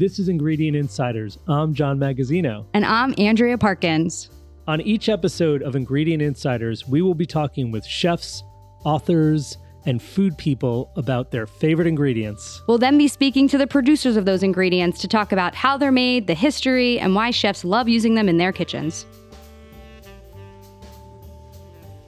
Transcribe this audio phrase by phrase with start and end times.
[0.00, 1.36] This is Ingredient Insiders.
[1.46, 2.64] I'm John Magazzino.
[2.72, 4.30] And I'm Andrea Parkins.
[4.66, 8.42] On each episode of Ingredient Insiders, we will be talking with chefs,
[8.86, 12.62] authors, and food people about their favorite ingredients.
[12.66, 15.92] We'll then be speaking to the producers of those ingredients to talk about how they're
[15.92, 19.04] made, the history, and why chefs love using them in their kitchens.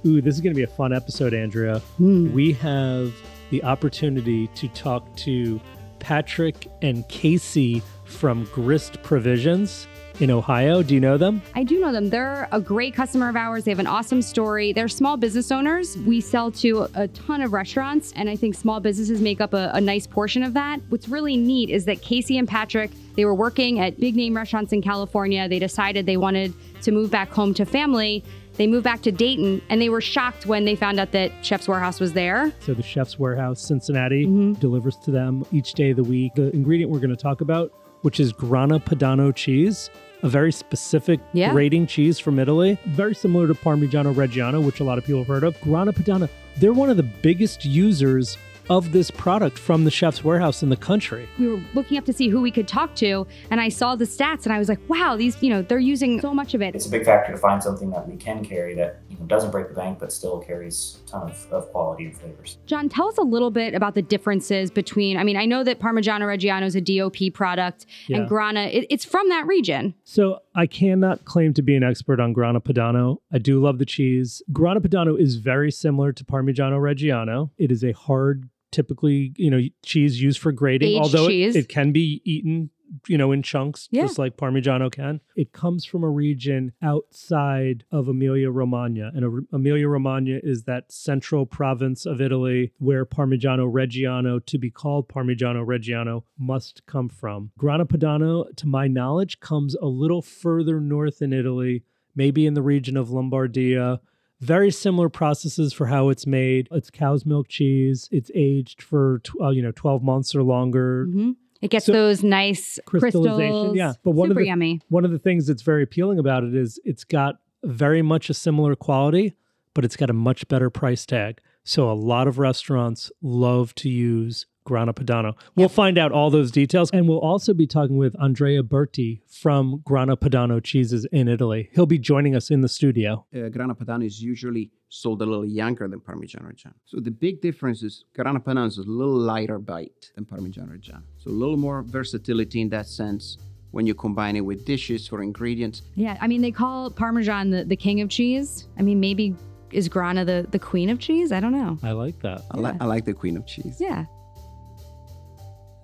[0.06, 1.82] Ooh, this is going to be a fun episode, Andrea.
[2.00, 2.32] Mm.
[2.32, 3.12] We have
[3.50, 5.60] the opportunity to talk to
[6.02, 9.86] Patrick and Casey from Grist Provisions
[10.18, 10.82] in Ohio.
[10.82, 11.40] Do you know them?
[11.54, 12.10] I do know them.
[12.10, 13.64] They're a great customer of ours.
[13.64, 14.72] They have an awesome story.
[14.72, 15.96] They're small business owners.
[15.98, 19.70] We sell to a ton of restaurants, and I think small businesses make up a,
[19.74, 20.80] a nice portion of that.
[20.88, 24.72] What's really neat is that Casey and Patrick, they were working at big name restaurants
[24.72, 25.48] in California.
[25.48, 28.24] They decided they wanted to move back home to family.
[28.56, 31.66] They moved back to Dayton and they were shocked when they found out that Chef's
[31.68, 32.52] Warehouse was there.
[32.60, 34.58] So the Chef's Warehouse Cincinnati Mhm.
[34.60, 36.34] delivers to them each day of the week.
[36.34, 37.72] The ingredient we're going to talk about,
[38.02, 39.88] which is Grana Padano cheese,
[40.22, 41.52] a very specific Yeah.
[41.52, 45.28] grating cheese from Italy, very similar to Parmigiano Reggiano, which a lot of people have
[45.28, 45.58] heard of.
[45.62, 46.28] Grana Padano,
[46.60, 48.36] they're one of the biggest users
[48.70, 51.28] of this product from the Chef's Warehouse in the country.
[51.38, 54.04] We were looking up to see who we could talk to and I saw the
[54.04, 56.74] stats and I was like, wow, these, you know, they're using so much of it.
[56.74, 59.50] it's a big factor to find something that we can carry that you know doesn't
[59.50, 62.58] break the bank but still carries a ton of, of quality and flavors.
[62.66, 65.78] John, tell us a little bit about the differences between, I mean, I know that
[65.78, 68.18] Parmigiano Reggiano is a DOP product Yeah.
[68.18, 69.94] and Grana, it, it's from that region.
[70.04, 73.18] So I cannot claim to be an expert on Grana Padano.
[73.32, 74.42] I do love the cheese.
[74.52, 77.50] Grana Padano is very similar to Parmigiano Reggiano.
[77.58, 81.68] It is a hard, typically, you know, cheese used for grating, Aged although it, it
[81.68, 82.70] can be eaten,
[83.08, 84.02] you know, in chunks, Yeah.
[84.02, 85.20] just like Parmigiano can.
[85.36, 89.10] It comes from a region outside of Emilia Romagna.
[89.14, 94.70] And a- Emilia Romagna is that central province of Italy where Parmigiano Reggiano, to be
[94.70, 97.50] called Parmigiano Reggiano, must come from.
[97.58, 101.84] Grana Padano, to my knowledge, comes a little further north in Italy,
[102.14, 104.00] maybe in the region of Lombardia.
[104.40, 106.66] Very similar processes for how it's made.
[106.72, 108.08] It's cow's milk cheese.
[108.10, 111.06] It's aged for uh, you know 12 months or longer.
[111.08, 111.36] Mhm.
[111.62, 113.76] It gets So- those nice Crystallization, crystals.
[113.76, 113.92] yeah.
[114.04, 114.80] But one of the- yummy.
[114.88, 118.34] One of the things that's very appealing about it is it's got very much a
[118.34, 119.34] similar quality,
[119.72, 121.40] but it's got a much better price tag.
[121.64, 125.34] So a lot of restaurants love to use Grana Padano.
[125.56, 126.90] We'll find out all those details.
[126.92, 131.68] And we'll also be talking with Andrea Berti from Grana Padano Cheeses in Italy.
[131.72, 133.26] He'll be joining us in the studio.
[133.34, 136.74] uh, Grana Padano is usually sold a little younger than Parmigiano Reggiano.
[136.84, 141.02] So the big difference is Grana Padano is a little lighter bite than Parmigiano Reggiano.
[141.18, 143.38] So a little more versatility in that sense
[143.70, 145.80] when you combine it with dishes or ingredients.
[145.96, 148.68] Yeah, I mean, they call Parmesan the, the king of cheese.
[148.78, 149.34] I mean, maybe
[149.70, 151.32] is Grana the, the queen of cheese?
[151.32, 151.78] I don't know.
[151.82, 152.42] I like that.
[152.50, 153.76] I, li- I like the queen of cheese.
[153.80, 154.04] Yeah.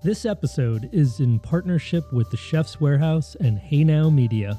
[0.00, 4.56] This episode is in partnership with the Chef's Warehouse and Haynow Media.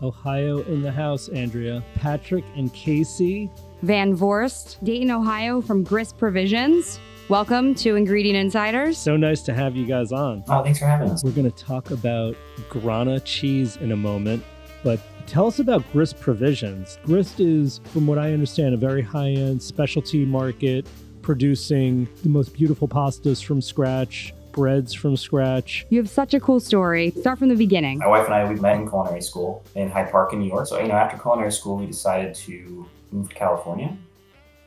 [0.00, 1.82] Ohio in the house, Andrea.
[1.96, 3.50] Patrick and Casey.
[3.82, 7.00] Van Voorhis, Dayton, Ohio from Grist Provisions.
[7.28, 8.96] Welcome to Ingredient Insiders.
[8.96, 10.44] So nice to have you guys on.
[10.48, 11.24] Oh, thanks for having us.
[11.24, 12.36] We're going to talk about
[12.68, 14.44] Grana cheese in a moment,
[14.84, 16.96] but tell us about Grist Provisions.
[17.02, 20.86] Grist is, from what I understand, a very high end specialty market
[21.22, 25.86] producing the most beautiful pastas from scratch, breads from scratch.
[25.90, 27.10] You have such a cool story.
[27.10, 27.98] Start from the beginning.
[27.98, 30.66] My wife and I we met in culinary school in Hyde Park in New York.
[30.66, 33.96] So you know after culinary school we decided to move to California.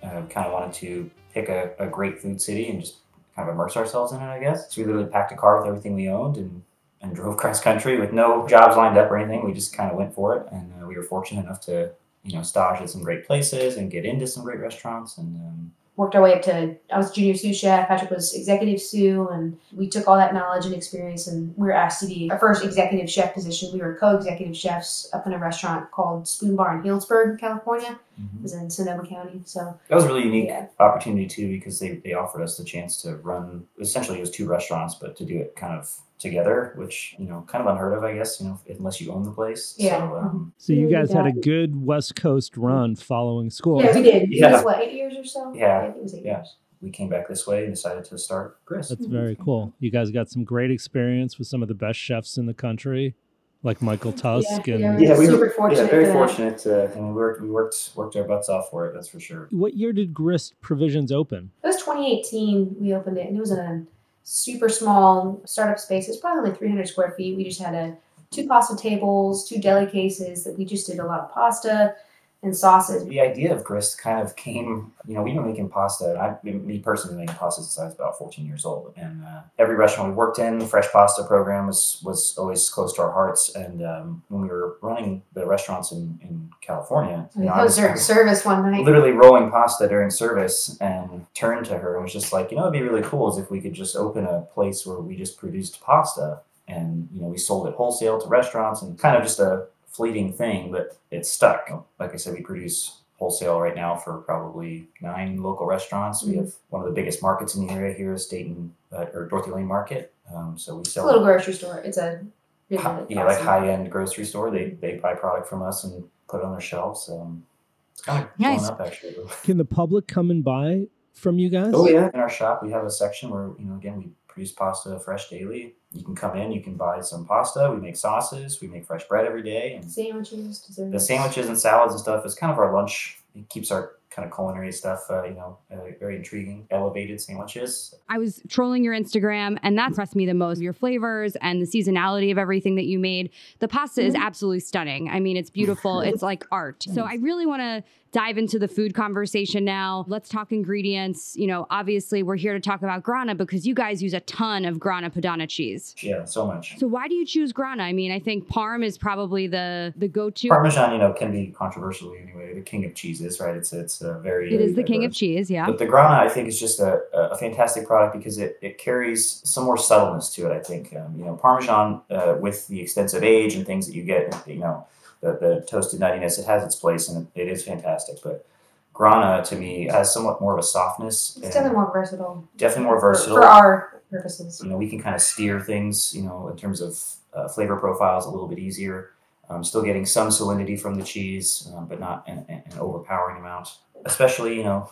[0.02, 2.98] Uh, kind of wanted to pick a, a great food city and just
[3.36, 4.74] kind of immerse ourselves in it, I guess.
[4.74, 6.64] So we literally packed a car with everything we owned and
[7.02, 9.46] and drove cross country with no jobs lined up or anything.
[9.46, 11.92] We just kind of went for it, and uh, we were fortunate enough to
[12.24, 15.36] you know stage at some great places and get into some great restaurants and.
[15.36, 19.30] Um, worked our way up to I was junior sous chef, Patrick was executive sous,
[19.32, 22.40] and we took all that knowledge and experience and we were asked to be our
[22.40, 23.70] first executive chef position.
[23.74, 28.00] We were co-executive chefs up in a restaurant called Spoon Bar in Healdsburg, California.
[28.20, 28.38] Mm-hmm.
[28.38, 29.42] It was in Sonoma County.
[29.46, 30.68] So That was a really unique Yeah.
[30.80, 34.48] opportunity too because they, they offered us the chance to run essentially it was two
[34.48, 38.04] restaurants but to do it kind of together which you know kind of unheard of
[38.04, 40.00] I guess you know unless you own the place Yeah.
[40.10, 43.84] so um, So you guys had a good West Coast run following school.
[43.84, 44.24] yeah, we did.
[44.24, 44.54] It Yeah.
[44.54, 45.54] was what, eight years or so?
[45.54, 45.78] Yeah.
[45.80, 46.38] I think it was eight Yeah.
[46.38, 46.56] years.
[46.82, 49.72] we came back this way and decided to start Grist That's very cool.
[49.80, 53.16] You guys got some great experience with some of the best chefs in the country,
[53.64, 54.68] like Michael Tusk.
[54.68, 57.42] yeah, and we- yeah we Super were fortunate yeah, very fortunate to, and we worked
[57.42, 60.56] we worked worked our butts off for it that's for sure what year did Grist
[60.60, 61.52] Provisions open?
[61.64, 62.76] It was 2018.
[62.82, 63.86] We opened it, and it was in a
[64.24, 66.08] super small startup space.
[66.08, 67.36] It's probably only 300 square feet.
[67.36, 67.98] We just had a
[68.32, 71.96] two pasta tables, two deli cases that we just did a lot of pasta,
[72.44, 73.06] and sauces.
[73.06, 76.18] The idea of grist kind of came, you know, we've been making pasta.
[76.20, 78.94] I, me personally, making pasta since I was about 14 years old.
[78.98, 82.94] And uh, every restaurant we worked in, the fresh pasta program was was always close
[82.94, 83.56] to our hearts.
[83.56, 87.76] And um, when we were running the restaurants in, in California, you know, I was,
[87.76, 88.84] closed during service one night.
[88.84, 92.64] literally rolling pasta during service and turned to her and was just like, you know,
[92.64, 95.38] it'd be really cool is if we could just open a place where we just
[95.38, 99.40] produced pasta and you know we sold it wholesale to restaurants and kind of just
[99.40, 101.88] a fleeting thing, but it's stuck.
[102.00, 106.24] Like I said, we produce wholesale right now for probably nine local restaurants.
[106.24, 109.28] We have one of the biggest markets in the area here is Dayton uh, or
[109.28, 110.14] Dorothy Lane Market.
[110.34, 111.80] Um, so we sell It's a little grocery store.
[111.80, 112.22] It's a
[112.70, 114.52] really hi- yeah, like high end grocery store.
[114.52, 117.10] They they buy product from us and put it on their shelves.
[117.10, 117.46] Um,
[117.94, 118.66] it's kind of Nice.
[118.68, 119.16] up actually.
[119.44, 121.72] Can the public come and buy from you guys?
[121.76, 122.10] Oh yeah.
[122.14, 125.30] In our shop, we have a section where you know again we produce pasta fresh
[125.30, 125.76] daily.
[125.94, 127.70] You can come in, you can buy some pasta.
[127.74, 128.60] We make sauces.
[128.62, 130.92] We make fresh bread every day, and sandwiches, desserts.
[130.92, 133.20] the sandwiches and salads and stuff is kind of our lunch.
[133.36, 136.68] It keeps our kind of culinary stuff, uh, you know, uh, very intriguing.
[136.72, 137.94] Elevated sandwiches.
[138.10, 140.62] I was trolling your Instagram, and that impressed me the most.
[140.62, 143.32] Your flavors and the seasonality of everything that you made.
[143.60, 145.10] The pasta is absolutely stunning.
[145.10, 146.00] I mean, it's beautiful.
[146.02, 146.86] it's like art.
[146.94, 147.84] So I really want to
[148.14, 150.06] dive into the food conversation now.
[150.08, 151.36] Let's talk ingredients.
[151.36, 154.64] You know, obviously, we're here to talk about grana because you guys use a ton
[154.64, 155.96] of grana padano cheese.
[156.00, 156.78] Yeah, so much.
[156.78, 157.84] So why do you choose grana?
[157.84, 160.48] I mean, I think parm is probably the the go-to.
[160.48, 162.54] Parmesan, you know, can be controversial anyway.
[162.54, 163.56] The king of cheeses, right?
[163.56, 164.54] It's it's a very.
[164.54, 165.66] It is very the king of cheese, yeah.
[165.66, 169.42] But the Grana, I think, is just a, a fantastic product because it, it carries
[169.44, 170.56] some more subtleness to it.
[170.56, 174.04] I think, um, you know, Parmesan uh, with the extensive age and things that you
[174.04, 174.86] get, you know,
[175.22, 178.18] the, the toasted nuttiness, it has its place and it, it is fantastic.
[178.24, 178.46] But
[178.94, 181.38] Grana, to me, has somewhat more of a softness.
[181.38, 182.48] It's definitely more versatile.
[182.58, 183.38] definitely more for- versatile.
[183.38, 184.62] for our purposes.
[184.64, 187.02] you know, we can kind of steer things, you know, in terms of
[187.34, 189.12] uh, flavor profiles a little bit easier.
[189.50, 193.78] Um, still getting some salinity from the cheese, um, but not an an overpowering amount.
[194.06, 194.90] Especially, you know,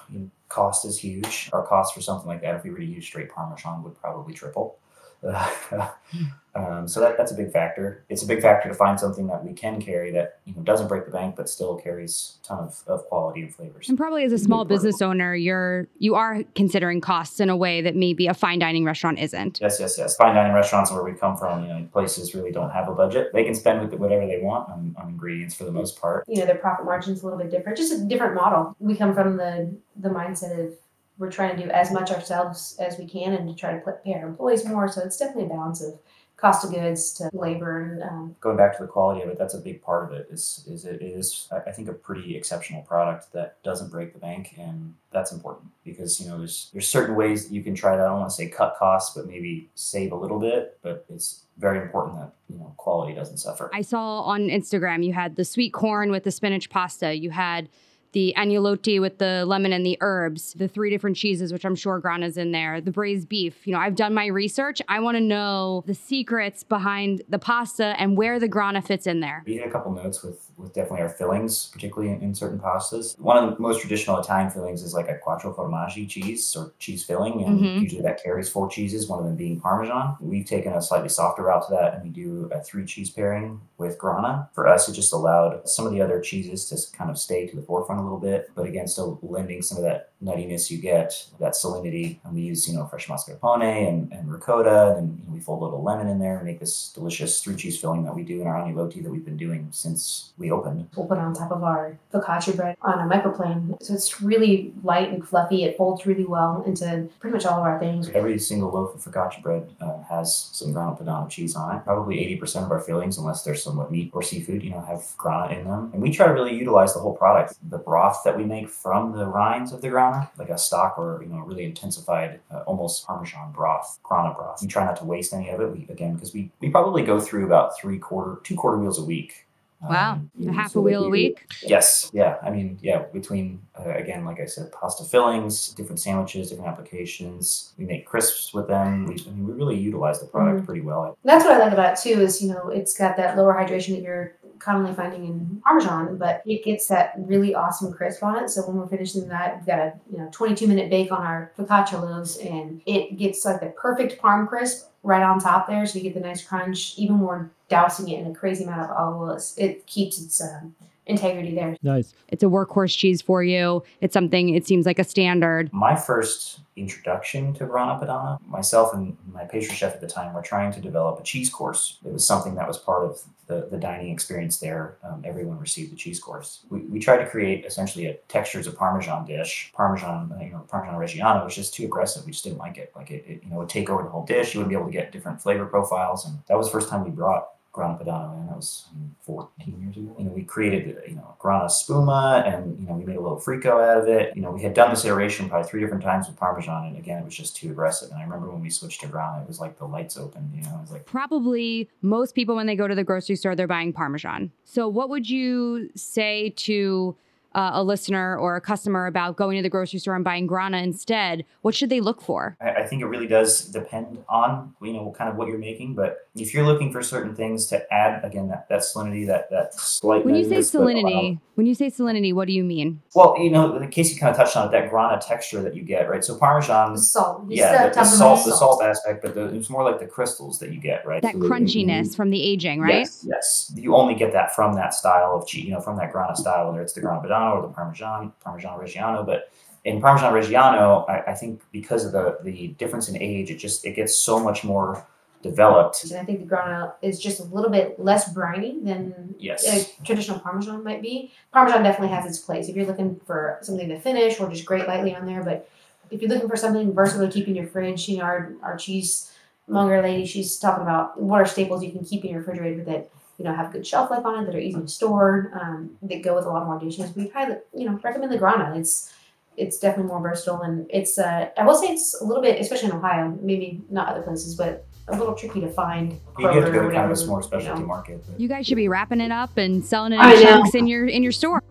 [0.50, 1.50] cost is huge.
[1.53, 4.33] Our cost for something like that, if we were to use straight Parmesan, would probably
[4.33, 4.77] triple.
[6.56, 8.04] um, so that, that's a big factor.
[8.10, 10.88] It's a big factor to find something that we can carry that you know doesn't
[10.88, 13.88] break the bank, but still carries a ton of, of quality and flavors.
[13.88, 17.82] And probably as a small business owner, you're you are considering costs in a way
[17.82, 19.60] that maybe a fine dining restaurant isn't.
[19.62, 20.16] Yes, yes, yes.
[20.16, 23.32] Fine dining restaurants where we come from, you know, places really don't have a budget.
[23.34, 26.26] They can spend with whatever they want on, on ingredients for the most part.
[26.28, 27.78] You know, their profit margin's a little bit different.
[27.78, 28.76] Just a different model.
[28.80, 30.74] We come from the the mindset of
[31.22, 34.00] we're trying to do as much ourselves as we can and to try to pl-
[34.04, 34.88] pay our employees more.
[34.88, 36.00] So it's definitely a balance of
[36.36, 39.54] cost of goods to labor and um, Going back to the quality of it, that's
[39.54, 40.28] a big part of it.
[40.32, 44.20] Is is it is I I think a pretty exceptional product that doesn't break the
[44.20, 47.96] bank, and that's important because you know there's there's certain ways that you can try
[47.96, 50.80] to I don't want to say cut costs, but maybe save a little bit.
[50.82, 53.70] But it's very important that you know quality doesn't suffer.
[53.72, 57.16] I saw on Instagram you had the sweet corn with the spinach pasta.
[57.16, 57.70] You had
[58.13, 62.00] the agnolotti with the lemon and the herbs, the three different cheeses, which I'm sure
[62.00, 63.66] Grana's in there, the braised beef.
[63.66, 64.81] You know, I've done my research.
[64.88, 69.19] I want to know the secrets behind the pasta and where the Grana fits in
[69.22, 69.44] there.
[69.46, 73.19] We hit a couple notes with with definitely our fillings, particularly in, in certain pastas.
[73.19, 77.03] One of the most traditional Italian fillings is like a quattro formaggi cheese or cheese
[77.03, 77.81] filling, and Mhm.
[77.81, 80.18] usually that carries four cheeses, one of them being Parmesan.
[80.19, 83.59] We've taken a slightly softer route to that, and we do a three cheese pairing
[83.77, 84.50] with Grana.
[84.53, 87.56] For us, it just allowed some of the other cheeses to kind of stay to
[87.56, 91.28] the forefront a little bit, but again, still lending some of that nuttiness you get,
[91.40, 92.20] that salinity.
[92.24, 95.62] And we use, you know, fresh mascarpone and, and ricotta, and you know, we fold
[95.62, 98.42] a little lemon in there and make this delicious three cheese filling that we do
[98.42, 100.88] in our agnolotti that we've been doing since we opened.
[100.96, 103.82] we'll put it on top of our focaccia bread on a microplane.
[103.82, 105.63] So it's really light and fluffy.
[105.63, 108.10] It folds really well into pretty much all of our things.
[108.10, 111.84] Every single loaf of focaccia bread uh, has some grana padano cheese on it.
[111.84, 115.54] Probably 80% of our fillings, unless there's somewhat meat or seafood, you know, have grana
[115.54, 115.90] in them.
[115.94, 117.56] And we try to really utilize the whole product.
[117.70, 121.22] The broth that we make from the rinds of the grana, like a stock or,
[121.24, 124.62] you know, really intensified, uh, almost Parmesan broth, grana broth.
[124.62, 125.72] We try not to waste any of it.
[125.72, 129.03] We, again, because we, we probably go through about three quarter, two quarter wheels a
[129.03, 129.48] week.
[129.89, 130.13] Wow.
[130.13, 131.51] Um, A half so a that wheel a week.
[131.63, 132.38] Yes, yeah.
[132.44, 133.00] I mean, yeah.
[133.12, 137.74] Between uh, again, like I said, pasta fillings, different sandwiches, different applications.
[137.80, 139.08] We make crisps with them.
[139.08, 141.18] We, I mean, we really utilize the product pretty well.
[141.24, 142.22] That's what I like about it too.
[142.22, 146.41] Is you know it's got that lower hydration that you're commonly finding in Parmesan, but
[146.46, 148.50] it gets that really awesome crisp on it.
[148.50, 151.51] So when we're finishing that, we've got a you know 22 minute bake on our
[151.58, 155.86] focaccia loaves, and it gets like the perfect parm crisp right on top there.
[155.86, 158.98] So you get the nice crunch, even more dousing it in a crazy amount of
[158.98, 159.39] olive oil.
[159.58, 161.75] It keeps its um, integrity there.
[161.81, 162.13] Nice.
[162.29, 163.84] It's a workhorse cheese for you.
[164.01, 165.72] It's something, it seems like a standard.
[165.74, 170.41] My first introduction to Grana Padano, myself and my pastry chef at the time were
[170.41, 172.00] trying to develop a cheese course.
[172.05, 174.98] It was something that was part of the, the dining experience there.
[175.03, 176.62] Um, everyone received the cheese course.
[176.70, 179.72] We, we tried to create essentially a textures of Parmesan dish.
[179.75, 182.25] Parmesan, you know, Parmesan Reggiano was just too aggressive.
[182.25, 182.93] We just didn't like it.
[182.96, 184.53] Like it, it you know, would take over the whole dish.
[184.53, 186.25] You wouldn't be able to get different flavor profiles.
[186.25, 188.86] And that was the first time we brought Grana Padano, and that was
[189.22, 190.13] 14 years ago.
[190.20, 193.40] You know, we created, you know, Grana Spuma, and, you know, we made a little
[193.40, 194.36] frico out of it.
[194.36, 197.20] You know, we had done this iteration probably three different times with Parmesan, and again,
[197.20, 198.10] it was just too aggressive.
[198.10, 200.63] And I remember when we switched to Grana, it was like the lights opened, you
[200.63, 201.06] know, it was like.
[201.06, 204.51] Probably most people, when they go to the grocery store, they're buying Parmesan.
[204.66, 207.16] So, what would you say to
[207.54, 210.78] uh, a listener or a customer about going to the grocery store and buying Grana
[210.78, 212.56] instead, what should they look for?
[212.62, 215.96] I, I think it really does depend on you know kind of what you're making,
[215.96, 219.74] but if you're looking for certain things to add, again that that salinity, that that
[219.74, 220.26] slight.
[220.26, 223.02] When you say nuttiness, but salinity, when you say salinity, what do you mean?
[223.14, 225.84] well, you know, the Casey kind of touched on it, that grana texture that you
[225.84, 226.24] get, right?
[226.24, 227.50] So Parmesan, salt.
[227.50, 230.08] You yeah, the, the talk salt, the salt aspect, but the, it's more like the
[230.08, 231.22] crystals that you get, right?
[231.22, 232.14] That So the- crunchiness mm-hmm.
[232.14, 233.00] from the aging, right?
[233.00, 233.74] Yes, yes.
[233.76, 236.72] You only get that from that style of cheese, you know, from that Grana style,
[236.72, 239.26] whether it's the Grana Padano or the Parmesan, Parmesan Reggiano.
[239.26, 239.52] But
[239.84, 243.86] in Parmesan Reggiano, I, I think because of the the difference in age, it just
[243.86, 245.06] it gets so much more
[245.41, 246.03] developed.
[246.05, 249.65] And I think the grana is just a little bit less briny than Yes.
[249.67, 251.31] a traditional Parmesan might be.
[251.51, 254.88] Parmesan definitely has its place if you're looking for something to finish or just grate
[254.88, 255.43] lightly on there.
[255.43, 255.67] But
[256.10, 258.77] if you're looking for something versatile to keep in your fridge, you know, our, our
[258.77, 259.31] cheese
[259.67, 263.10] monger lady, she's talking about what are staples you can keep in your refrigerator that
[263.38, 266.21] you know have good shelf life on it, that are easy to store, um, that
[266.21, 267.15] go with a lot more dishes.
[267.15, 268.74] We probably you know recommend the grana.
[268.77, 269.13] It's
[269.57, 272.89] it's definitely more versatile and it's uh, I will say it's a little bit, especially
[272.89, 276.20] in Ohio, maybe not other places, but a little tricky to find.
[276.39, 277.88] You have to go or to kind of a whatever, small you specialty know.
[277.88, 278.24] market.
[278.27, 278.39] But.
[278.39, 281.24] You guys should be wrapping it up and selling it in chunks in your in
[281.24, 281.62] your store.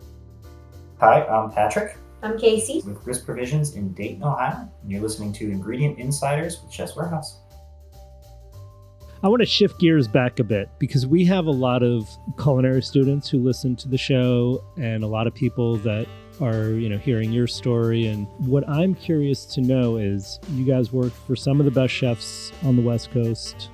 [0.99, 2.81] Hi, I'm Patrick I'm Casey.
[2.85, 7.39] with Grist Provisions in Dayton, Ohio, and you're listening to Ingredient Insiders with Chef's Warehouse.
[9.23, 12.09] I want to shift gears back a bit because we have a lot of
[12.41, 16.07] culinary students who listen to the show and a lot of people that
[16.41, 18.07] are, you know, hearing your story.
[18.07, 21.93] And what I'm curious to know is you guys work for some of the best
[21.93, 23.69] chefs on the West Coast.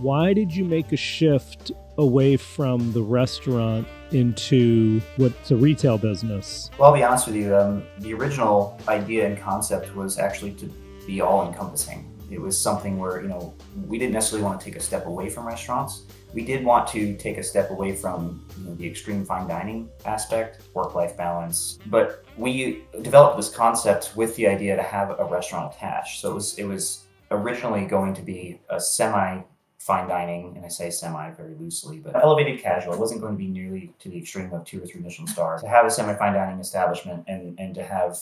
[0.00, 6.70] Why did you make a shift away from the restaurant into what's a retail business?
[6.78, 7.56] Well, I'll be honest with you.
[7.56, 10.66] Um, the original idea and concept was actually to
[11.06, 12.04] be all-encompassing.
[12.30, 13.54] It was something where you know
[13.86, 16.02] we didn't necessarily want to take a step away from restaurants.
[16.34, 19.88] We did want to take a step away from you know, the extreme fine dining
[20.04, 21.78] aspect, work-life balance.
[21.86, 26.20] But we developed this concept with the idea to have a restaurant attached.
[26.20, 29.42] So it was it was originally going to be a semi
[29.78, 32.92] fine dining, and I say semi very loosely, but elevated casual.
[32.92, 35.62] It wasn't going to be nearly to the extreme of two or three Michelin stars.
[35.62, 38.18] To have a semi fine dining establishment and, and to have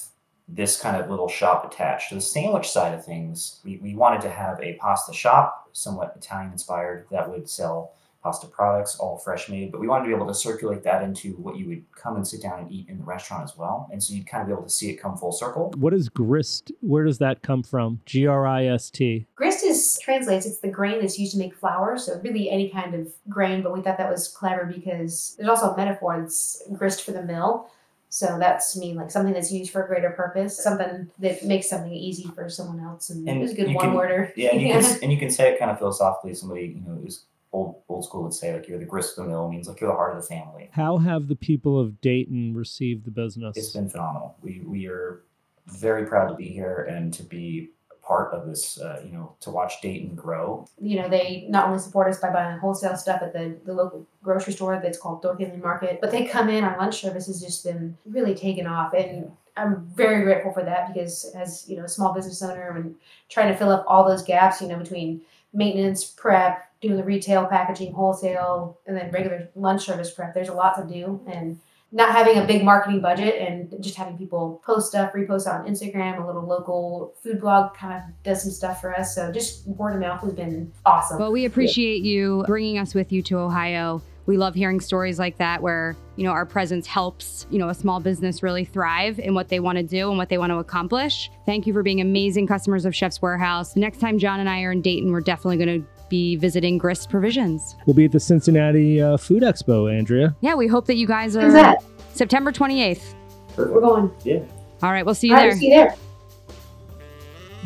[0.49, 2.11] this kind of little shop attached.
[2.11, 6.15] To the sandwich side of things, we, we wanted to have a pasta shop, somewhat
[6.17, 10.15] Italian inspired, that would sell pasta products, all fresh made, but we wanted to be
[10.15, 12.99] able to circulate that into what you would come and sit down and eat in
[12.99, 13.89] the restaurant as well.
[13.93, 15.73] And so you'd kind of be able to see it come full circle.
[15.77, 16.73] What is grist?
[16.81, 18.01] Where does that come from?
[18.05, 19.27] G R I S T.
[19.37, 20.45] Grist is translates.
[20.45, 21.97] It's the grain that's used to make flour.
[21.99, 23.63] So really any kind of grain.
[23.63, 26.21] But we thought that was clever because there's also a metaphor.
[26.21, 27.71] It's grist for the mill.
[28.09, 31.69] So that's to mean like something that's used for a greater purpose, something that makes
[31.69, 34.33] something easy for someone else, and, And it was a good one worder.
[34.37, 36.35] Yeah, and you can and you can say it kind of philosophically.
[36.35, 39.31] Somebody you know who's old old school would say like you're the grist of the
[39.31, 40.69] mill means like you're the heart of the family.
[40.73, 43.57] How have the people of Dayton received the business?
[43.57, 44.37] It's been phenomenal.
[44.43, 45.23] We we are
[45.67, 47.76] very proud to be here and to be a
[48.07, 48.81] part of this.
[48.81, 50.67] Uh, you know, to watch Dayton grow.
[50.81, 54.07] you know, they not only support us by buying wholesale stuff at the, the local
[54.23, 56.65] grocery store that's called Lane Market, but they come in.
[56.65, 60.93] Our lunch service has just been really taken off, and I'm very grateful for that
[60.93, 62.95] because as you know, a small business owner and
[63.29, 65.23] trying to fill up all those gaps, you know, between
[65.53, 70.35] maintenance, prep, doing the retail packaging, wholesale, and then regular lunch service prep.
[70.35, 71.59] There's a lot to do, and
[71.97, 76.23] not having a big marketing budget and just having people post stuff, repost on Instagram,
[76.23, 79.15] a little local food blog kind of does some stuff for us.
[79.15, 81.19] So just word of mouth has been awesome.
[81.19, 84.03] Well, we appreciate you bringing us with you to Ohio.
[84.27, 87.75] We love hearing stories like that where, you know, our presence helps, you know, a
[87.75, 90.57] small business really thrive in what they want to do and what they want to
[90.57, 91.31] accomplish.
[91.47, 93.75] Thank you for being amazing customers of Chef's Warehouse.
[93.75, 97.11] Next time John and I are in Dayton, we're definitely going to be visiting Grist
[97.11, 97.77] Provisions.
[97.87, 100.37] We'll be at the Cincinnati uh, Food Expo, Andrea.
[100.41, 101.83] Yeah, we hope that you guys When's are that?
[102.13, 103.15] September 28th.
[103.57, 104.11] We're going.
[104.25, 104.41] Yeah.
[104.83, 105.59] All right, we'll see you All right, there.
[105.59, 105.95] see you there.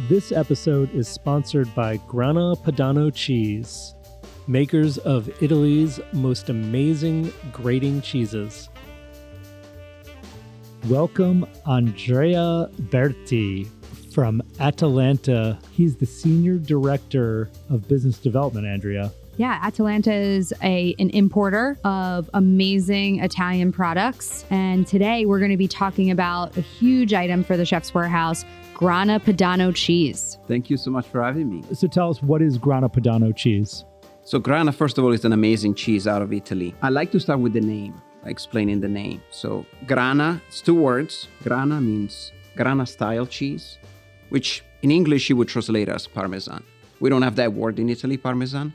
[0.08, 3.94] This episode is sponsored by Grana Padano Cheese,
[4.46, 8.68] makers of Italy's most amazing grating cheeses.
[10.88, 13.68] Welcome, Andrea Berti
[14.12, 15.58] from Atalanta.
[15.72, 19.12] He's the Senior Director of Business Development, Andrea.
[19.36, 25.56] Yeah, Atalanta is a an importer of amazing Italian products, and today we're going to
[25.56, 30.36] be talking about a huge item for the Chef's Warehouse, Grana Padano cheese.
[30.46, 31.62] Thank you so much for having me.
[31.74, 33.84] So tell us, what is Grana Padano cheese?
[34.24, 36.74] So Grana, first of all, is an amazing cheese out of Italy.
[36.82, 39.22] I like to start with the name, explaining the name.
[39.30, 41.28] So Grana, it's two words.
[41.42, 43.78] Grana means Grana style cheese,
[44.30, 46.64] which in English you would translate as Parmesan.
[47.00, 48.72] We don't have that word in Italy, Parmesan.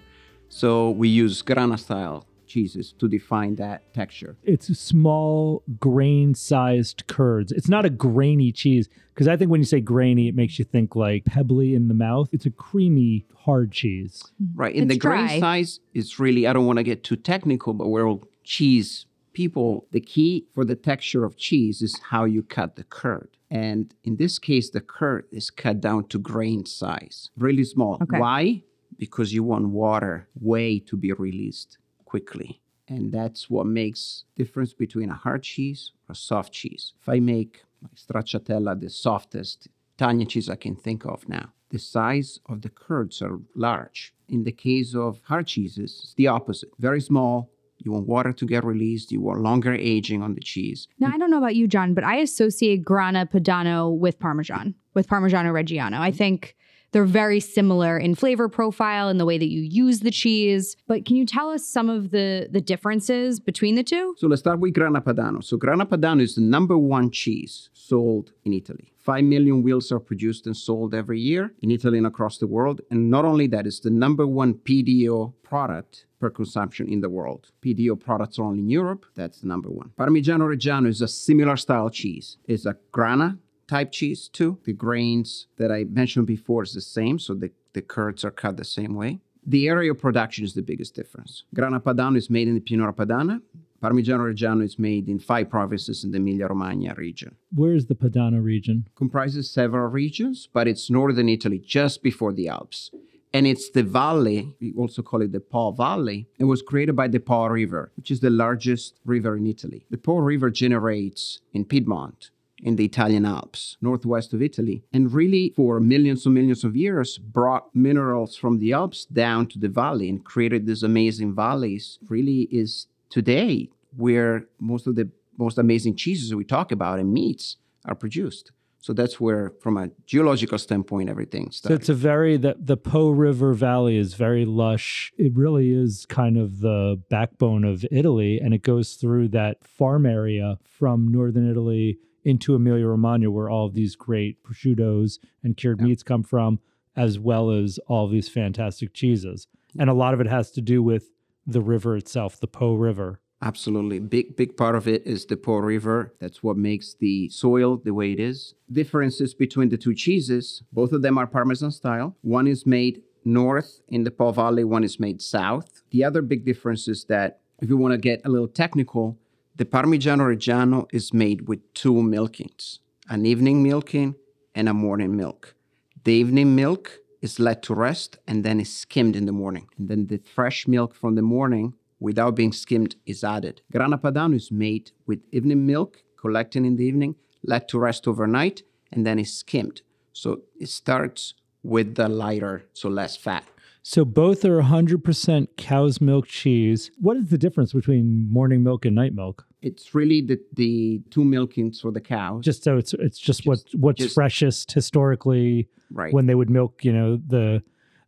[0.49, 4.35] So we use grana style cheeses to define that texture.
[4.43, 7.51] It's small grain sized curds.
[7.51, 10.65] It's not a grainy cheese because I think when you say grainy, it makes you
[10.65, 12.29] think like pebbly in the mouth.
[12.31, 14.23] It's a creamy, hard cheese.
[14.53, 14.75] Right.
[14.75, 17.87] In It's the grain size, it's really, I don't want to get too technical, but
[17.87, 19.87] we're all cheese people.
[19.91, 23.29] The key for the texture of cheese is how you cut the curd.
[23.55, 27.95] And in this case, the curd is cut down to grain size, really small.
[28.01, 28.19] Okay.
[28.19, 28.63] Why?
[28.97, 32.59] Because you want water whey to be released quickly.
[32.87, 36.93] And that's what makes difference between a hard cheese or a soft cheese.
[37.01, 41.79] If I make my stracciatella the softest Italian cheese I can think of now, the
[41.79, 44.13] size of the curds are large.
[44.27, 46.71] In the case of hard cheeses, it's the opposite.
[46.77, 47.49] Very small.
[47.77, 49.11] You want water to get released.
[49.11, 50.87] You want longer aging on the cheese.
[50.99, 55.07] Now, I don't know about you, John, but I associate Grana Padano with Parmesan, with
[55.07, 55.99] Parmigiano Reggiano.
[55.99, 56.55] I think
[56.95, 60.77] they're very similar in flavor profile and the way that you use the cheese.
[60.87, 64.15] But can you tell us some of the the differences between the two?
[64.17, 65.43] So let's start with Grana Padano.
[65.43, 68.93] So Grana Padano is the number one cheese sold in Italy.
[68.97, 72.79] Five million wheels are produced and sold every year in Italy and across the world.
[72.89, 77.51] And not only that, it's the number one PDO product per consumption in the world.
[77.61, 79.05] PDO products only in Europe.
[79.13, 79.91] That's the number one.
[79.99, 82.37] Parmigiano Reggiano is a similar style cheese.
[82.45, 84.57] It's a grana type cheese too.
[84.63, 88.57] The grains that I mentioned before is the same, so the, the curds are cut
[88.57, 89.19] the same way.
[89.45, 91.43] The area of production is the biggest difference.
[91.53, 93.41] Grana Padano is made in the Pianura Padana.
[93.83, 97.35] Parmigiano Reggiano is made in five provinces in the Emilia-Romagna region.
[97.53, 98.87] Where is the Padano region?
[98.95, 102.89] Comprises several regions, but it's northern Italy, just before the Alps.
[103.35, 106.29] And it's the valley, we also call it the Po Valley.
[106.39, 109.85] It was created by the Po River, which is the largest river in Italy.
[109.89, 112.29] The Po River generates in Piedmont,
[112.63, 117.17] in the Italian Alps, northwest of Italy, and really for millions and millions of years
[117.17, 121.99] brought minerals from the Alps down to the valley and created these amazing valleys.
[122.07, 127.57] Really is today where most of the most amazing cheeses we talk about and meats
[127.83, 128.53] are produced.
[128.85, 131.69] So that's where, from a geological standpoint, everything starts.
[131.69, 135.11] So it's a very that the Po River Valley is very lush.
[135.17, 140.05] It really is kind of the backbone of Italy, and it goes through that farm
[140.05, 145.79] area from northern Italy into Emilia Romagna, where all of these great prosciuttos and cured
[145.81, 145.87] Yeah.
[145.87, 146.59] meats come from,
[146.95, 149.47] as well as all these fantastic cheeses.
[149.79, 151.09] And a lot of it has to do with
[151.47, 153.19] the river itself, the Po River.
[153.41, 153.99] Absolutely.
[153.99, 156.13] Big, big part of it is the Po River.
[156.19, 158.55] That's what makes the soil the way it is.
[158.71, 162.15] Differences between the two cheeses, both of them are Parmesan style.
[162.21, 165.81] One is made north in the Po Valley, one is made south.
[165.91, 169.17] The other big difference is that if you want to get a little technical,
[169.55, 174.15] the Parmigiano Reggiano is made with two milkings an evening milking
[174.55, 175.55] and a morning milk.
[176.03, 179.67] The evening milk is let to rest and then is skimmed in the morning.
[179.77, 183.61] And then the fresh milk from the morning, without being skimmed, is added.
[183.71, 188.63] Grana Padano is made with evening milk, collected in the evening, let to rest overnight,
[188.91, 189.81] and then is skimmed.
[190.13, 193.45] So it starts with the lighter, so less fat.
[193.87, 196.89] So both are 100% cow's milk cheese.
[196.99, 199.45] What is the difference between morning milk and night milk?
[199.61, 202.43] It's really the, the two milkings for the cows.
[202.43, 206.11] Just so it's it's just, what what's just- freshest historically right.
[206.13, 207.61] when they would milk, you know, the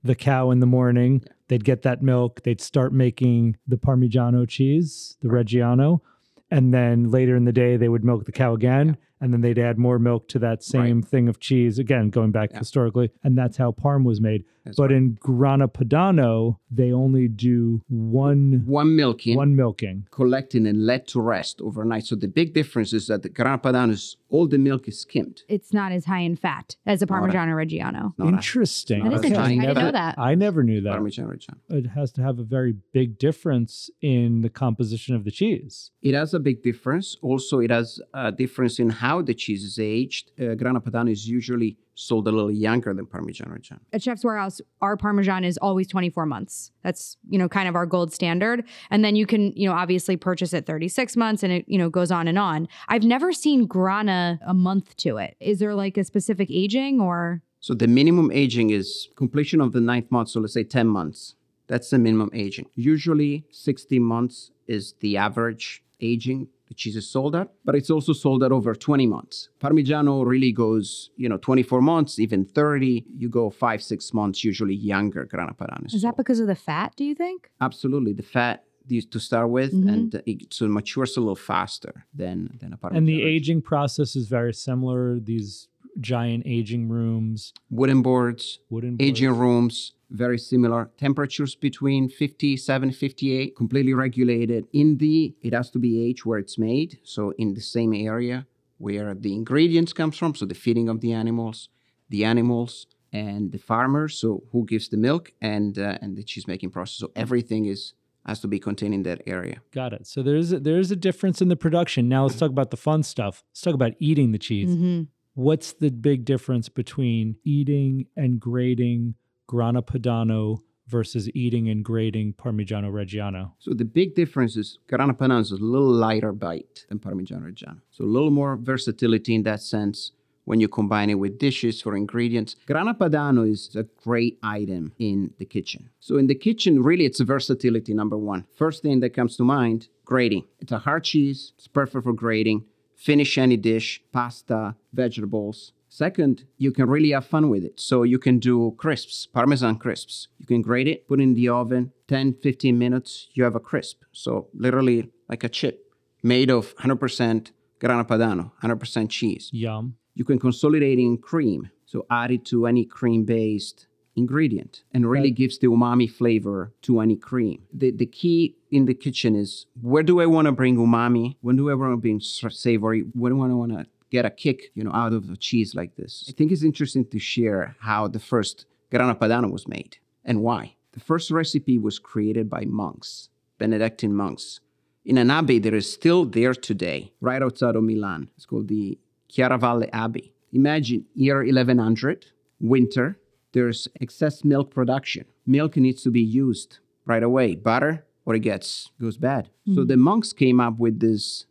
[0.07, 1.23] the cow in the morning.
[1.47, 2.41] They'd get that milk.
[2.43, 6.01] They'd start making the Parmigiano cheese, the Reggiano,
[6.49, 9.59] and then later in the day they would milk the cow again, and then they'd
[9.59, 12.59] add more milk to that same thing of cheese again, going back Yeah.
[12.59, 14.45] historically, and that's how Parm was made.
[14.65, 14.97] That's but right.
[14.97, 19.37] in Grana Padano, they only do one one milking.
[19.37, 20.05] one milking.
[20.11, 22.05] collecting and let to rest overnight.
[22.05, 25.43] So the big difference is that the Grana Padano is all the milk is skimmed.
[25.47, 28.13] It's not as high in fat as a Parmigiano Reggiano.
[28.17, 29.05] Not Interesting.
[29.05, 29.37] That is interesting.
[29.37, 30.19] I tiny didn't know that.
[30.19, 30.95] I never knew that.
[30.99, 31.59] Parmigiano Reggiano.
[31.69, 35.91] It has to have a very big difference in the composition of the cheese.
[36.01, 37.15] It has a big difference.
[37.21, 41.27] Also, it has a difference in how the cheese is aged, uh, Grana Padano is
[41.27, 43.79] usually sold a little younger than Parmigiano Reggiano.
[43.91, 46.71] At Chef's Warehouse, our Parmesan is always 24 months.
[46.83, 48.63] That's, you know, kind of our gold standard.
[48.91, 51.89] And then you can, you know, obviously purchase it 36 months and it, you know,
[51.89, 52.67] goes on and on.
[52.87, 55.35] I've never seen Grana a month to it.
[55.39, 57.41] Is there like a specific aging or?
[57.59, 60.29] So the minimum aging is completion of the ninth month.
[60.29, 61.35] So let's say 10 months.
[61.67, 62.67] That's the minimum aging.
[62.75, 68.13] Usually 60 months is the average aging the cheese is sold at, but it's also
[68.13, 69.49] sold at over 20 months.
[69.59, 73.05] Parmigiano really goes, you know, 24 months, even 30.
[73.17, 75.93] You go five, six months, usually younger Grana Padano.
[75.93, 77.49] Is that because of the fat, do you think?
[77.61, 78.13] Absolutely.
[78.13, 78.63] The fat
[79.11, 79.91] to start with, Mhm.
[79.93, 82.97] and it so it matures a little faster than, than a Parmigiano.
[82.97, 85.19] And the aging process is very similar.
[85.19, 85.67] These
[85.99, 89.09] giant aging rooms, Wooden boards, wooden boards.
[89.09, 95.79] aging rooms very similar temperatures between 57 58 completely regulated in the it has to
[95.79, 100.33] be aged where it's made so in the same area where the ingredients comes from
[100.33, 101.67] so the feeding of the animals
[102.09, 106.47] the animals and the farmers so who gives the milk and uh, and the cheese
[106.47, 107.93] making process so everything is
[108.25, 110.07] has to be contained in that area Got it.
[110.07, 112.09] So there's a, there's a difference in the production.
[112.09, 113.43] Now let's talk about the fun stuff.
[113.51, 114.69] Let's talk about eating the cheese.
[114.69, 115.03] Mm-hmm.
[115.37, 119.13] What's the big difference between eating and grading
[119.45, 123.51] Grana Padano versus eating and grading Parmigiano Reggiano?
[123.59, 127.81] So the big difference is Grana Padano is a little lighter bite than Parmigiano Reggiano.
[127.91, 130.11] So a little more versatility in that sense
[130.45, 132.55] when you combine it with dishes or ingredients.
[132.65, 135.91] Grana Padano is a great item in the kitchen.
[135.99, 138.47] So in the kitchen, really, it's versatility number one.
[138.55, 140.45] First thing that comes to mind, grating.
[140.57, 141.53] It's a hard cheese.
[141.59, 142.65] It's perfect for grating.
[142.97, 145.71] Finish any dish, pasta, vegetables.
[145.87, 147.79] Second, you can really have fun with it.
[147.79, 150.27] So you can do crisps, Parmesan crisps.
[150.39, 153.59] You can grate it, put it in the oven, 10, 15 minutes, you have a
[153.59, 154.03] crisp.
[154.11, 159.49] So literally like a chip made of 100% Grana Padano, 100% cheese.
[159.53, 159.95] Yum.
[160.15, 161.69] You can consolidate in cream.
[161.85, 165.35] So add it to any cream-based ingredient and really Right.
[165.35, 167.59] gives the umami flavor to any cream.
[167.81, 171.35] The, the key in the kitchen is where do I want to bring umami?
[171.41, 173.01] When do I want to bring savory?
[173.13, 175.95] When do I want to get a kick, you know, out of a cheese like
[175.95, 176.25] this?
[176.29, 180.75] I think it's interesting to share how the first Grana Padano was made and why.
[180.93, 184.59] The first recipe was created by monks, Benedictine monks,
[185.05, 188.29] in an abbey that is still there today, right outside of Milan.
[188.35, 188.97] It's called the
[189.31, 190.33] Chiaravalle Abbey.
[190.53, 192.25] Imagine year 1100,
[192.59, 193.19] winter,
[193.57, 195.25] there's excess milk production.
[195.45, 199.49] Milk needs to be used right away, butter, or it gets goes bad.
[199.65, 199.87] So mm-hmm.
[199.87, 201.47] the monks came up with this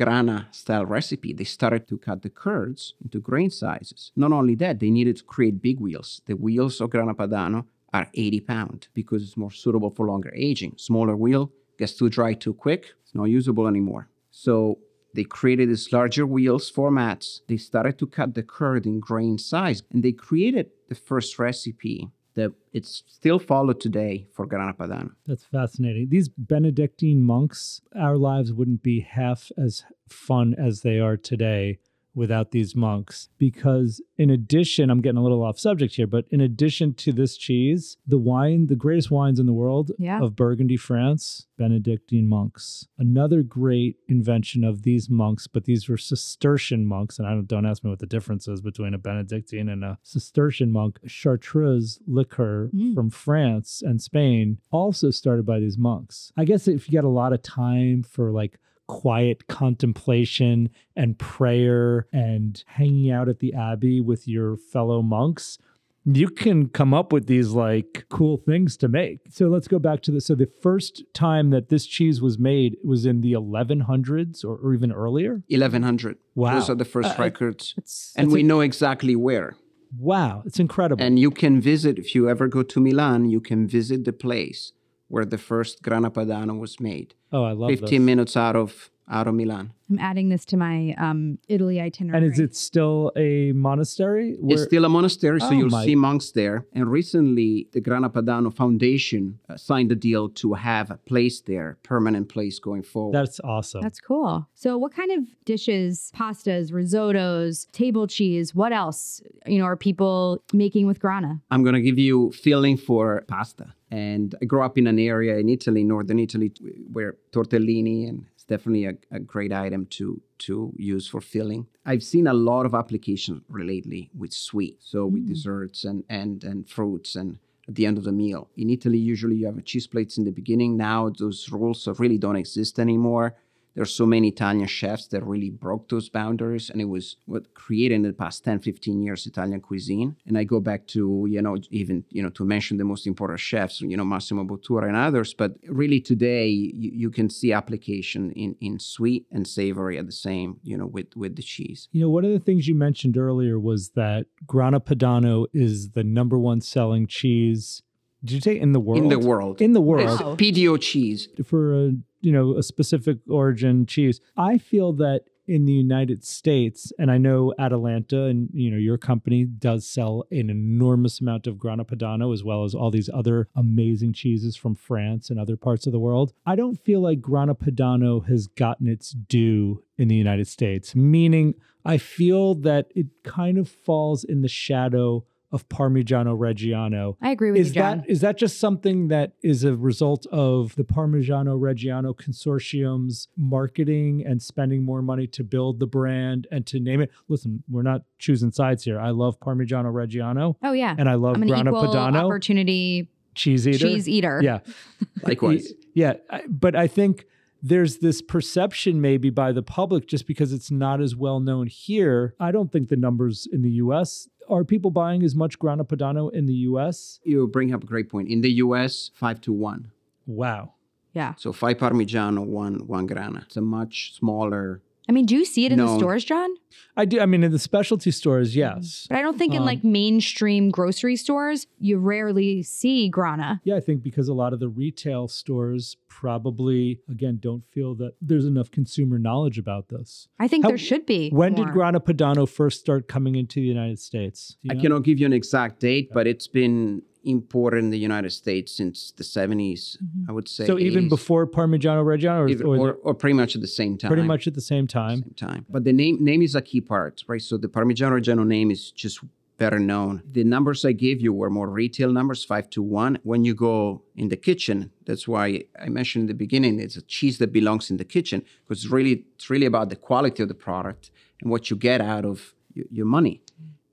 [0.00, 1.32] grana style recipe.
[1.32, 4.12] They started to cut the curds into grain sizes.
[4.14, 6.22] Not only that, they needed to create big wheels.
[6.26, 10.74] The wheels of grana padano are 80 pound because it's more suitable for longer aging.
[10.76, 14.08] Smaller wheel gets too dry too quick, it's not usable anymore.
[14.30, 14.78] So
[15.14, 17.40] they created these larger wheels formats.
[17.48, 22.10] They started to cut the curd in grain size, and they created the first recipe
[22.34, 25.10] that it's still followed today for Grana Padano.
[25.26, 26.08] That's fascinating.
[26.08, 31.80] These Benedictine monks, our lives wouldn't be half as fun as they are today
[32.18, 33.28] without these monks.
[33.38, 37.36] Because, in addition, I'm getting a little off subject here, but in addition to this
[37.36, 40.20] cheese, the wine, the greatest wines in the world Yeah.
[40.20, 42.86] of Burgundy, France, Benedictine monks.
[42.98, 47.18] Another great invention of these monks, but these were Cistercian monks.
[47.18, 49.98] And I don't, don't ask me what the difference is between a Benedictine and a
[50.02, 50.98] Cistercian monk.
[51.06, 52.94] Chartreuse liquor Mm.
[52.94, 56.32] from France and Spain, also started by these monks.
[56.36, 62.06] I guess if you got a lot of time for like quiet contemplation and prayer
[62.12, 65.58] and hanging out at the abbey with your fellow monks,
[66.04, 69.20] you can come up with these like cool things to make.
[69.30, 72.76] So let's go back to the so the first time that this cheese was made
[72.82, 75.42] was in the 1100s or, or even earlier.
[75.48, 76.16] 1100.
[76.34, 76.54] Wow.
[76.54, 77.74] Those are the first Uh, records.
[77.76, 79.56] It's and that's we a- know exactly where.
[79.98, 81.02] Wow, it's incredible.
[81.02, 84.72] And you can visit, if you ever go to Milan, you can visit the place
[85.08, 87.14] where the first Grana Padano was made.
[87.32, 88.00] oh, I love 15 this.
[88.00, 89.72] minutes out of out of Milan.
[89.90, 92.22] I'm adding this to my um, Italy itinerary.
[92.26, 94.36] And is it still a monastery?
[94.48, 96.66] It's still a monastery, so Oh you'll my- see monks there.
[96.74, 101.78] And recently, the Grana Padano Foundation uh, signed a deal to have a place there,
[101.84, 103.14] permanent place going forward.
[103.14, 103.80] That's awesome.
[103.80, 104.46] That's cool.
[104.54, 110.42] So, what kind of dishes, pastas, risottos, table cheese, what else, you know, are people
[110.52, 111.40] making with grana?
[111.50, 113.72] I'm going to give you feeling for pasta.
[113.90, 116.52] And I grew up in an area in Italy, northern Italy,
[116.92, 121.66] where tortellini and it's definitely a, a great item to to use for filling.
[121.86, 125.28] I've seen a lot of applications lately with sweet, so with mm.
[125.28, 128.48] desserts and and and fruits and at the end of the meal.
[128.56, 130.76] In Italy, usually you have a cheese plates in the beginning.
[130.76, 133.36] Now those rules really don't exist anymore.
[133.78, 137.94] There's so many Italian chefs that really broke those boundaries, and it was what created
[137.94, 140.16] in the past 10, 15 years Italian cuisine.
[140.26, 143.38] And I go back to, you know, even, you know, to mention the most important
[143.38, 145.32] chefs, you know, Massimo Bottura and others.
[145.32, 150.12] But really today, you, you can see application in, in sweet and savory at the
[150.12, 151.88] same, you know, with, with the cheese.
[151.92, 156.02] You know, one of the things you mentioned earlier was that Grana Padano is the
[156.02, 157.84] number one selling cheese.
[158.24, 159.02] Did you say in the world?
[159.02, 159.60] In the world.
[159.60, 160.20] In the world.
[160.20, 160.36] Wow.
[160.36, 161.28] PDO cheese.
[161.44, 164.20] for a you know a specific origin cheese.
[164.36, 168.98] I feel that in the United States, and I know Atalanta and you know your
[168.98, 173.48] company does sell an enormous amount of Grana Padano as well as all these other
[173.56, 176.32] amazing cheeses from France and other parts of the world.
[176.44, 181.54] I don't feel like Grana Padano has gotten its due in the United States, meaning
[181.84, 187.50] I feel that it kind of falls in the shadow of Parmigiano Reggiano I agree
[187.50, 187.98] with is you, John.
[187.98, 194.22] that is that just something that is a result of the Parmigiano Reggiano consortium's marketing
[194.26, 197.10] and spending more money to build the brand and to name it?
[197.28, 199.00] Listen, we're not choosing sides here.
[199.00, 203.10] I love Parmigiano Reggiano oh yeah, and I love I'm an Grana equal Padano opportunity
[203.34, 203.78] cheese eater.
[203.78, 204.40] cheese eater.
[204.42, 204.58] Yeah,
[205.22, 205.72] Likewise.
[205.94, 206.14] yeah,
[206.48, 207.24] but I think
[207.62, 212.34] there's this perception maybe by the public just because it's not as well known here.
[212.38, 216.32] I don't think the numbers in the US are people buying as much Grana Padano
[216.32, 217.20] in the US?
[217.24, 218.28] You bring up a great point.
[218.28, 219.92] In the US, five to one.
[220.26, 220.74] Wow.
[221.12, 221.34] yeah.
[221.36, 223.42] So five Parmigiano, one one Grana.
[223.46, 224.82] It's a much smaller.
[225.08, 226.50] I mean, do you see it in the stores, John?
[226.96, 227.18] I do.
[227.20, 229.06] I mean, in the specialty stores, yes.
[229.08, 233.60] But I don't think in Um, like mainstream grocery stores you rarely see grana.
[233.64, 238.14] Yeah, I think because a lot of the retail stores probably, again, don't feel that
[238.20, 240.28] there's enough consumer knowledge about this.
[240.38, 241.30] I think How- there should be.
[241.30, 241.64] When more.
[241.66, 244.56] did Grana Padano first start coming into the United States?
[244.62, 247.98] Do you I cannot give you an exact date, but it's been imported in the
[247.98, 249.96] United States since the 70s.
[249.96, 250.30] Mm-hmm.
[250.30, 250.66] I would say.
[250.66, 253.96] So even before Parmigiano Reggiano, or, even- or or, or pretty much at the same
[253.98, 254.08] time.
[254.08, 255.22] pretty much at the same time?
[255.22, 255.66] same time.
[255.68, 257.42] But the name name is a key part, right?
[257.42, 259.20] So the Parmigiano Reggiano name is just
[259.58, 260.22] better known.
[260.30, 263.18] The numbers I gave you were more retail numbers, five to one.
[263.24, 267.02] When you go in the kitchen, that's why I mentioned in the beginning, it's a
[267.02, 270.48] cheese that belongs in the kitchen because it's really it's really about the quality of
[270.48, 272.54] the product and what you get out of
[272.90, 273.42] your money.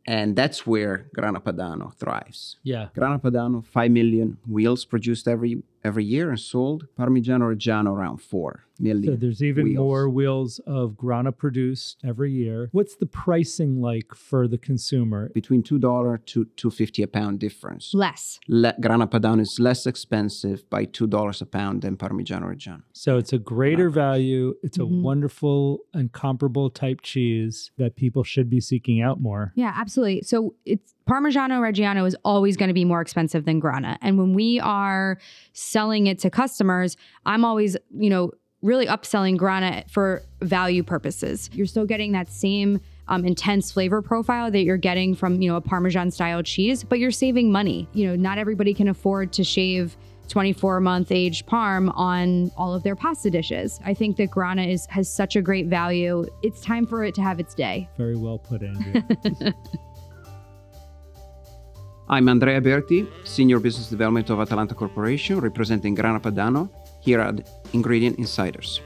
[0.08, 2.58] And that's where Grana Padano thrives.
[2.63, 2.89] Yeah.
[2.94, 6.88] Grana Padano, 5 million wheels produced every every year and sold.
[6.98, 9.13] Parmigiano Reggiano, around 4 million.
[9.13, 9.78] So there's even wheels.
[9.78, 12.69] more wheels of Grana produced every year.
[12.74, 15.30] What's the pricing like for the consumer?
[15.34, 15.80] Between $2
[16.26, 17.93] to 250 a pound difference.
[17.93, 18.39] less?
[18.50, 22.82] Le- Grana Padano is less expensive by $2 a pound than Parmigiano Reggiano.
[22.93, 24.56] So it's a greater value.
[24.63, 25.04] It's a Mhm.
[25.04, 29.54] wonderful and comparable type cheese that people should be seeking out more.
[29.56, 30.24] Yeah, absolutely.
[30.24, 33.98] So it's Parmigiano Reggiano is always going to be more expensive than Grana.
[34.02, 35.20] And when we are
[35.54, 38.32] selling it to customers, I'm always, you know,
[38.63, 41.50] really upselling Grana for value purposes.
[41.54, 45.58] You're still getting that same um, intense flavor profile that you're getting from, you know,
[45.58, 47.88] a Parmesan style cheese, but you're saving money.
[47.94, 49.96] You know, not everybody can afford to shave
[50.30, 53.80] 24 month aged parm on all of their pasta dishes.
[53.86, 56.26] I think that Grana is has such a great value.
[56.41, 57.88] It's time for it to have its day.
[57.96, 59.04] Very well put, Andrew.
[62.08, 66.70] I'm Andrea Berti, Senior Business Development of Atalanta Corporation, representing Grana Padano
[67.02, 68.80] here at Ingredient Insiders.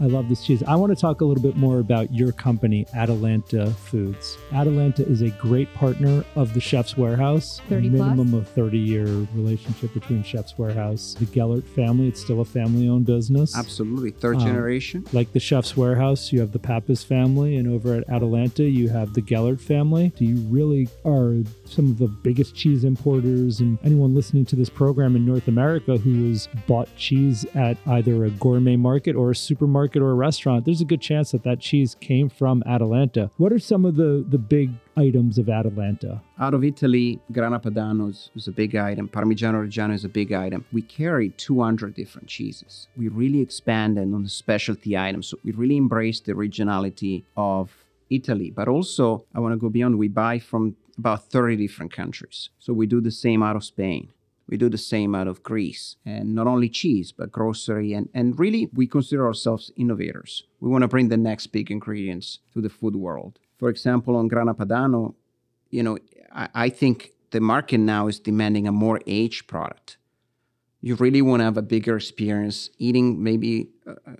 [0.00, 0.62] I love this cheese.
[0.66, 4.36] I want to talk a little bit more about your company, Atalanta Foods.
[4.52, 7.60] Atalanta is a great partner of the Chef's Warehouse.
[7.68, 8.00] 30 plus?
[8.00, 12.08] minimum of 30 year relationship between Chef's Warehouse, the Gellert family.
[12.08, 13.56] It's still a family owned business.
[13.56, 14.10] Absolutely.
[14.10, 15.04] Third Um, generation.
[15.12, 19.14] Like the Chef's Warehouse, you have the Pappas family, and over at Atalanta, you have
[19.14, 20.12] the Gellert family.
[20.16, 23.60] Do you really are some of the biggest cheese importers?
[23.60, 28.24] And anyone listening to this program in North America who has bought cheese at either
[28.26, 31.60] a gourmet market or a supermarket or a restaurant, there's a good chance that that
[31.60, 33.30] cheese came from Atalanta.
[33.36, 36.22] What are some of the, the big items of Atalanta?
[36.38, 39.08] Out of Italy, Grana Padano is, is a big item.
[39.08, 40.64] Parmigiano Reggiano is a big item.
[40.72, 42.88] We carry 200 different cheeses.
[42.96, 45.28] We really expanded on the specialty items.
[45.28, 47.70] So we really embrace the regionality of
[48.10, 48.50] Italy.
[48.50, 49.98] But also, I want to go beyond.
[49.98, 52.50] We buy from about 30 different countries.
[52.58, 54.08] So we do the same out of Spain.
[54.48, 55.96] We do the same out of Greece.
[56.04, 57.92] And not only cheese, but grocery.
[57.92, 60.44] And, and really, we consider ourselves innovators.
[60.60, 63.38] We want to bring the next big ingredients to the food world.
[63.58, 65.14] For example, on Grana Padano,
[65.70, 65.98] you know,
[66.32, 69.98] I, I think the market now is demanding a more aged product.
[70.80, 74.12] You really want to have a bigger experience eating maybe a,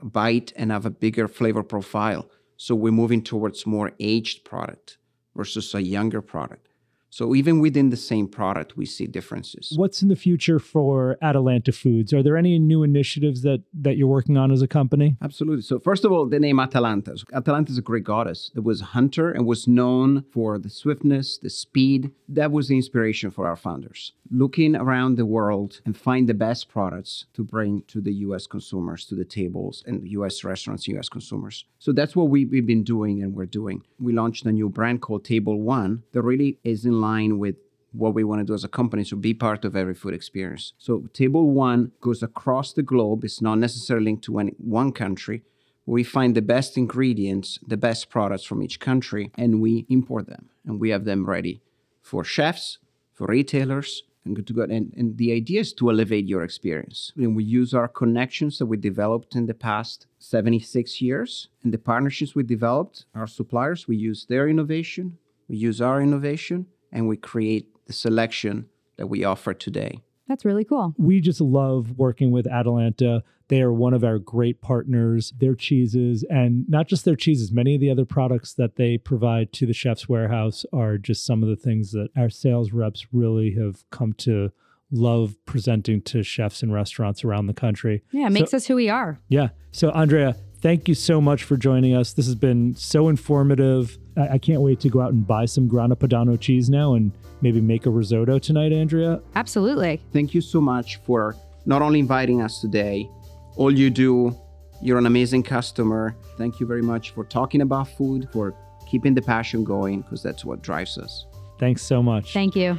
[0.00, 2.28] a bite and have a bigger flavor profile.
[2.56, 4.98] So we're moving towards more aged product
[5.34, 6.68] versus a younger product.
[7.10, 9.72] So even within the same product, we see differences.
[9.76, 12.12] What's in the future for Atalanta Foods?
[12.12, 15.16] Are there any new initiatives that that you're working on as a company?
[15.20, 15.62] Absolutely.
[15.62, 17.16] So first of all, the name Atalanta.
[17.34, 21.36] Atalanta is a Greek goddess that was a hunter and was known for the swiftness,
[21.36, 22.12] the speed.
[22.28, 24.12] That was the inspiration for our founders.
[24.32, 29.04] Looking around the world and find the best products to bring to the US consumers,
[29.06, 31.64] to the tables and US restaurants, US consumers.
[31.80, 33.82] So that's what we, we've been doing and we're doing.
[33.98, 37.56] We launched a new brand called Table One that really is in line with
[37.92, 40.74] what we want to do as a company so be part of every food experience.
[40.78, 43.24] So Table One goes across the globe.
[43.24, 45.42] It's not necessarily linked to any one country.
[45.86, 50.50] We find the best ingredients, the best products from each country, and we import them.
[50.64, 51.62] And we have them ready
[52.00, 52.78] for chefs,
[53.12, 54.62] for retailers, and good to go.
[54.62, 57.12] And, and the idea is to elevate your experience.
[57.16, 61.78] And we use our connections that we developed in the past 76 years and the
[61.78, 67.16] partnerships we developed, our suppliers, we use their innovation, we use our innovation, and we
[67.16, 70.02] create the selection that we offer today.
[70.30, 70.94] That's really cool.
[70.96, 73.24] We just love working with Atalanta.
[73.48, 75.32] They are one of our great partners.
[75.36, 79.52] Their cheeses, and not just their cheeses, many of the other products that they provide
[79.54, 83.54] to the chef's warehouse are just some of the things that our sales reps really
[83.54, 84.52] have come to
[84.92, 88.04] love presenting to chefs and restaurants around the country.
[88.12, 89.18] Yeah, it makes so, us who we are.
[89.28, 89.48] Yeah.
[89.72, 92.12] So, Andrea, thank you so much for joining us.
[92.12, 93.98] This has been so informative.
[94.16, 97.12] I, I can't wait to go out and buy some Grana Padano cheese now and
[97.40, 99.20] maybe make a risotto tonight, Andrea.
[99.34, 100.00] Absolutely.
[100.12, 103.08] Thank you so much for not only inviting us today,
[103.56, 104.36] all you do,
[104.82, 106.16] you're an amazing customer.
[106.38, 108.54] Thank you very much for talking about food, for
[108.88, 111.26] keeping the passion going, because that's what drives us.
[111.58, 112.32] Thanks so much.
[112.32, 112.78] Thank you.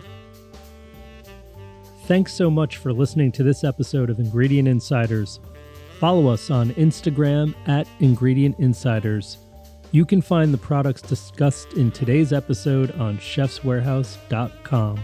[2.05, 5.39] Thanks so much for listening to this episode of Ingredient Insiders.
[6.01, 9.37] Follow us on Instagram at Ingredient Insiders.
[9.91, 14.99] You can find the products discussed in today's episode on chefswarehouse.com.